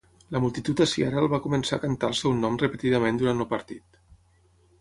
[0.35, 4.01] La multitud a Seattle va començar a cantar el seu nom repetidament durant el partit.